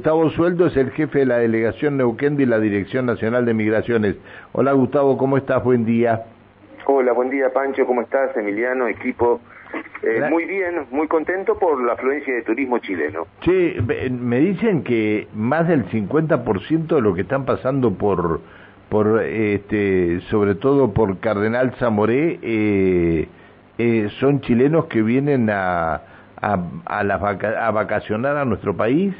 [0.00, 4.16] Gustavo Sueldo es el jefe de la delegación Neuquén de la Dirección Nacional de Migraciones.
[4.52, 5.62] Hola Gustavo, ¿cómo estás?
[5.62, 6.22] Buen día.
[6.86, 8.34] Hola, buen día Pancho, ¿cómo estás?
[8.34, 9.42] Emiliano, equipo.
[10.02, 13.26] Eh, muy bien, muy contento por la afluencia de turismo chileno.
[13.44, 13.76] Sí,
[14.10, 18.40] me dicen que más del 50% de lo que están pasando por,
[18.88, 23.28] por este, sobre todo por Cardenal Zamoré, eh,
[23.76, 26.00] eh, son chilenos que vienen a,
[26.40, 29.14] a, a, a vacacionar a nuestro país.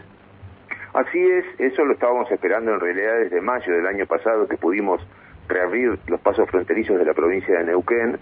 [0.92, 5.00] Así es, eso lo estábamos esperando en realidad desde mayo del año pasado que pudimos
[5.46, 8.18] reabrir los pasos fronterizos de la provincia de Neuquén,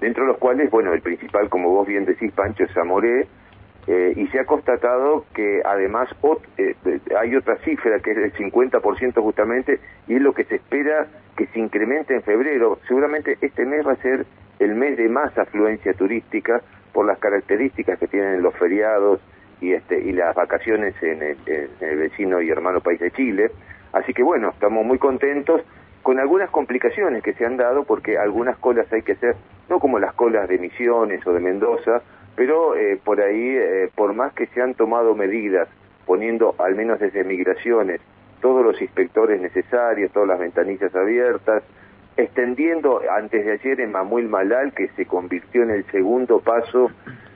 [0.00, 3.26] dentro de los cuales, bueno, el principal, como vos bien decís, Pancho, es Zamoré,
[3.86, 6.08] eh, y se ha constatado que además
[6.58, 6.74] eh,
[7.20, 11.46] hay otra cifra que es del 50% justamente, y es lo que se espera que
[11.48, 12.78] se incremente en febrero.
[12.88, 14.26] Seguramente este mes va a ser
[14.58, 19.20] el mes de más afluencia turística por las características que tienen los feriados
[19.60, 23.50] y, este, y las vacaciones en el, vecino y hermano país de Chile.
[23.92, 25.62] Así que bueno, estamos muy contentos
[26.02, 29.36] con algunas complicaciones que se han dado porque algunas colas hay que hacer,
[29.68, 32.02] no como las colas de Misiones o de Mendoza,
[32.36, 35.68] pero eh, por ahí, eh, por más que se han tomado medidas,
[36.04, 38.00] poniendo al menos desde migraciones
[38.40, 41.64] todos los inspectores necesarios, todas las ventanillas abiertas,
[42.16, 46.90] extendiendo antes de ayer en Mamuil Malal, que se convirtió en el segundo paso,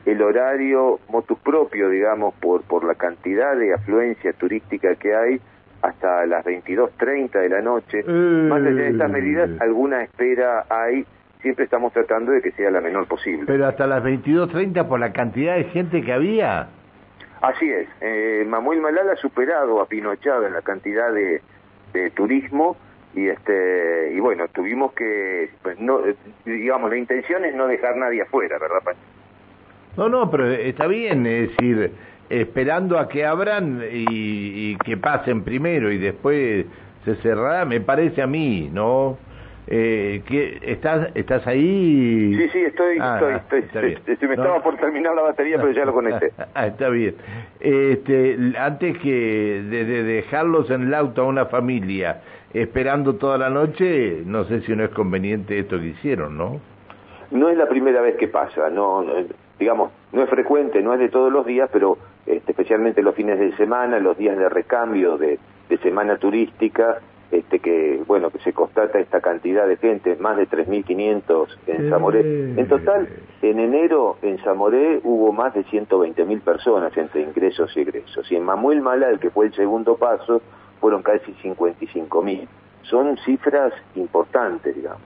[0.06, 5.40] el horario motus propio, digamos, por, por la cantidad de afluencia turística que hay,
[5.82, 8.02] hasta las 22.30 de la noche.
[8.02, 11.06] Más allá de estas medidas, alguna espera hay.
[11.40, 13.44] Siempre estamos tratando de que sea la menor posible.
[13.46, 16.68] Pero hasta las 22.30 por la cantidad de gente que había.
[17.40, 17.88] Así es.
[18.02, 21.40] Eh, Mamuel Malal ha superado a Pinochado en la cantidad de,
[21.94, 22.76] de turismo
[23.14, 26.00] y este y bueno tuvimos que pues, no
[26.44, 28.78] digamos la intención es no dejar nadie afuera verdad
[29.96, 31.92] no no pero está bien es decir
[32.30, 36.64] esperando a que abran y, y, que pasen primero y después
[37.04, 39.18] se cerrará, me parece a mí, ¿no?
[39.66, 42.34] Eh, ¿qué, ¿estás, ¿Estás ahí?
[42.36, 45.84] Sí, sí, estoy, ah, estoy, estoy, estoy me estaba por terminar la batería, pero ya
[45.84, 46.32] lo conecté.
[46.54, 47.14] ah, está bien.
[47.60, 52.20] Este, antes que de, de, dejarlos en el auto a una familia
[52.52, 56.60] esperando toda la noche, no sé si no es conveniente esto que hicieron, ¿no?
[57.30, 59.12] No es la primera vez que pasa, no, no
[59.60, 63.38] digamos, no es frecuente, no es de todos los días, pero este, especialmente los fines
[63.38, 65.38] de semana, los días de recambio de,
[65.68, 66.98] de semana turística,
[67.30, 72.20] este, que bueno que se constata esta cantidad de gente, más de 3.500 en Zamoré.
[72.20, 73.08] En total,
[73.42, 78.32] en enero en Zamoré hubo más de 120.000 personas entre ingresos y egresos.
[78.32, 80.42] Y en Mamuel Malal, que fue el segundo paso,
[80.80, 82.48] fueron casi 55.000.
[82.82, 85.02] Son cifras importantes, digamos.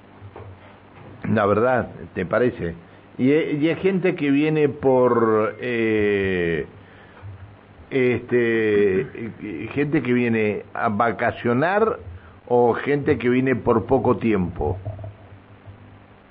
[1.31, 2.75] La verdad, ¿te parece?
[3.19, 5.57] Y, y hay gente que viene por...
[5.61, 6.67] Eh,
[7.91, 9.07] este
[9.73, 11.99] gente que viene a vacacionar
[12.49, 14.77] o gente que viene por poco tiempo?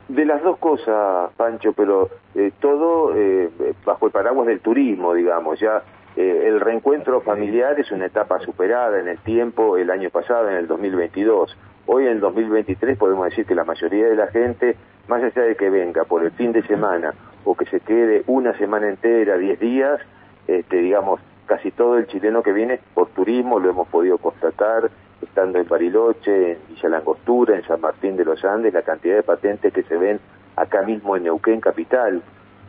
[0.08, 3.50] De las dos cosas, Pancho, pero eh, todo eh,
[3.86, 5.60] bajo el paraguas del turismo, digamos.
[5.60, 5.82] Ya
[6.16, 10.58] eh, el reencuentro familiar es una etapa superada en el tiempo, el año pasado, en
[10.58, 11.58] el 2022.
[11.86, 14.78] Hoy, en el 2023, podemos decir que la mayoría de la gente,
[15.08, 17.14] más allá de que venga por el fin de semana
[17.44, 20.00] o que se quede una semana entera, diez días,
[20.48, 24.90] este, digamos, casi todo el chileno que viene por turismo, lo hemos podido constatar,
[25.22, 29.24] estando en Bariloche, en Villa Langostura, en San Martín de los Andes, la cantidad de
[29.24, 30.22] patentes que se ven
[30.56, 32.22] acá mismo en Neuquén capital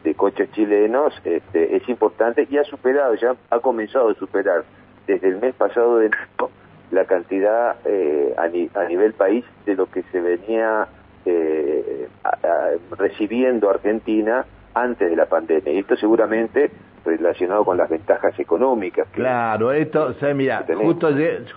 [0.02, 4.64] de coches chilenos este, es importante y ha superado, ya ha comenzado a superar
[5.06, 6.50] desde el mes pasado de enero
[6.90, 10.86] la cantidad eh, a, ni, a, nivel país de lo que se venía
[11.24, 15.72] eh, a, a, recibiendo Argentina antes de la pandemia.
[15.72, 16.70] Y esto seguramente
[17.04, 19.06] relacionado con las ventajas económicas.
[19.08, 21.08] Que, claro, esto, o sea, mira, justo,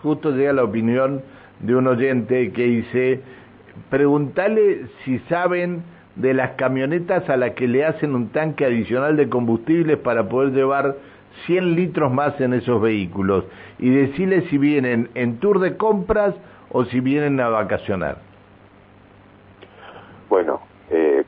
[0.02, 1.22] justo llega la opinión
[1.60, 3.22] de un oyente que dice,
[3.90, 5.84] pregúntale si saben
[6.16, 10.52] de las camionetas a las que le hacen un tanque adicional de combustibles para poder
[10.52, 10.96] llevar
[11.46, 13.46] 100 litros más en esos vehículos
[13.80, 16.36] y decirle si vienen en tour de compras
[16.72, 18.18] o si vienen a vacacionar.
[20.30, 21.24] Bueno, eh,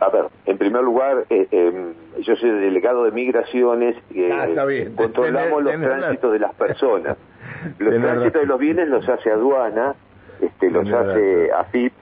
[0.00, 4.46] a ver, en primer lugar, eh, eh, yo soy delegado de migraciones, eh, ah,
[4.96, 7.16] controlamos los tránsitos de las personas.
[7.78, 9.94] Los tránsitos de los bienes los hace aduana,
[10.40, 11.92] este, los hace AFIP,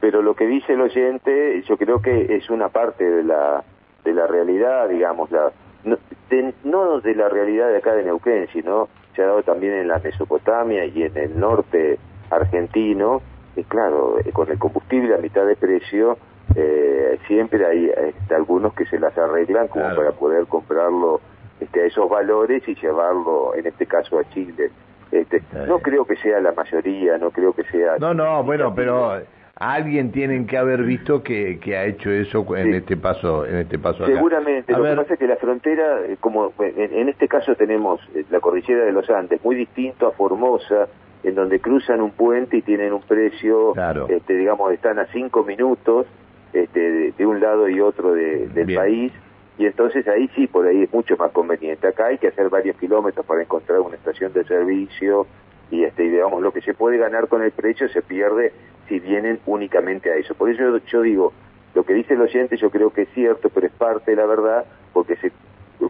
[0.00, 3.62] pero lo que dice el oyente, yo creo que es una parte de la
[4.04, 5.52] de la realidad, digamos, la,
[5.84, 5.98] no
[6.28, 9.88] de, no de la realidad de acá de Neuquén, sino se ha dado también en
[9.88, 11.98] la Mesopotamia y en el norte
[12.30, 13.22] argentino,
[13.56, 16.16] y claro, eh, con el combustible a mitad de precio,
[16.54, 19.96] eh, siempre hay este, algunos que se las arreglan como claro.
[19.96, 21.20] para poder comprarlo
[21.58, 24.70] este, a esos valores y llevarlo, en este caso, a Chile.
[25.10, 27.96] Este, no creo que sea la mayoría, no creo que sea...
[27.98, 29.20] No, no, bueno, pero
[29.60, 33.78] alguien tienen que haber visto que, que ha hecho eso en este paso en este
[33.78, 34.72] paso seguramente.
[34.72, 38.40] Lo que pasa es que la frontera eh, como en, este caso tenemos eh, la
[38.40, 40.88] cordillera de los Andes muy distinto a Formosa
[41.22, 43.74] en donde cruzan un puente y tienen un precio
[44.08, 46.06] este, digamos están a cinco minutos
[46.54, 49.12] este, de, un lado y otro del país.
[49.58, 51.86] Y entonces ahí sí por ahí es mucho más conveniente.
[51.86, 55.26] Acá hay que hacer varios kilómetros para encontrar una estación de servicio
[55.70, 58.52] y este digamos lo que se puede ganar con el precio se pierde
[58.88, 60.34] si vienen únicamente a eso.
[60.34, 61.32] Por eso yo, digo,
[61.74, 64.26] lo que dice el oyente yo creo que es cierto, pero es parte de la
[64.26, 65.32] verdad, porque se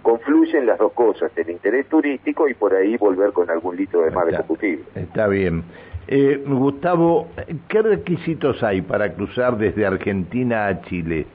[0.03, 4.11] confluyen las dos cosas, el interés turístico y por ahí volver con algún litro de
[4.11, 4.85] más de combustible.
[4.95, 5.65] Está bien.
[6.07, 7.29] Eh, Gustavo,
[7.69, 11.27] ¿qué requisitos hay para cruzar desde Argentina a Chile?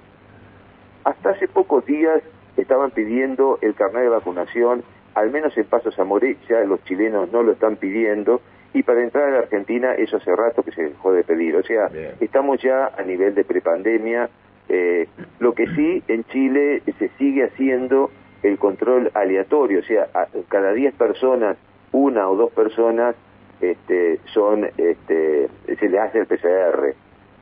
[1.03, 2.21] Hasta hace pocos días
[2.57, 4.83] estaban pidiendo el carnet de vacunación,
[5.15, 8.41] al menos en Paso Zamoré, ya los chilenos no lo están pidiendo,
[8.73, 11.55] y para entrar a la Argentina eso hace rato que se dejó de pedir.
[11.55, 11.89] O sea,
[12.19, 14.29] estamos ya a nivel de prepandemia.
[14.67, 15.07] Eh,
[15.39, 18.11] lo que sí, en Chile se sigue haciendo
[18.43, 20.07] el control aleatorio, o sea,
[20.49, 21.57] cada 10 personas,
[21.93, 23.15] una o dos personas,
[23.61, 25.47] este, son, este,
[25.79, 26.93] se le hace el PCR.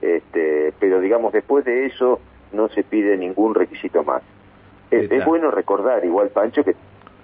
[0.02, 2.20] Este, pero digamos, después de eso
[2.52, 4.22] no se pide ningún requisito más.
[4.92, 6.76] Es, bueno recordar, igual Pancho, que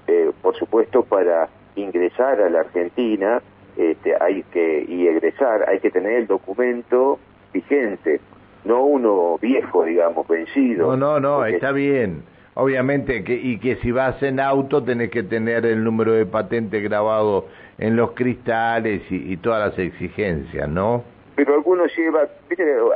[0.09, 3.41] eh, por supuesto para ingresar a la Argentina
[3.77, 7.19] este, hay que y egresar hay que tener el documento
[7.53, 8.19] vigente,
[8.65, 10.87] no uno viejo, digamos, vencido.
[10.87, 12.23] No, no, no, está bien.
[12.55, 16.81] Obviamente, que, y que si vas en auto tenés que tener el número de patente
[16.81, 17.45] grabado
[17.77, 21.03] en los cristales y, todas las exigencias, ¿no?
[21.35, 22.27] Pero algunos llevan,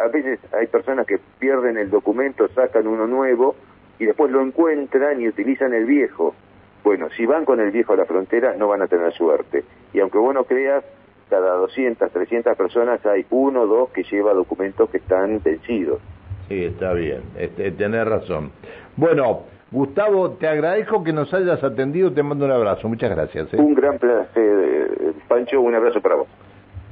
[0.03, 3.55] a veces hay personas que pierden el documento, sacan uno nuevo
[3.99, 6.35] y después lo encuentran y utilizan el viejo.
[6.83, 9.63] Bueno, si van con el viejo a la frontera no van a tener suerte.
[9.93, 10.83] Y aunque vos no creas,
[11.29, 15.99] cada 200, 300 personas hay uno o dos que lleva documentos que están vencidos.
[16.47, 18.51] Sí, está bien, este, tenés razón.
[18.97, 23.51] Bueno, Gustavo, te agradezco que nos hayas atendido, te mando un abrazo, muchas gracias.
[23.53, 23.57] ¿eh?
[23.57, 26.27] Un gran placer, Pancho, un abrazo para vos.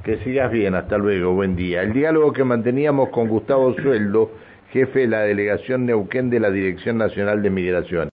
[0.02, 1.82] Que sigas bien, hasta luego, buen día.
[1.82, 4.32] El diálogo que manteníamos con Gustavo Sueldo,
[4.72, 8.08] jefe de la delegación Neuquén de la Dirección Nacional de Migración.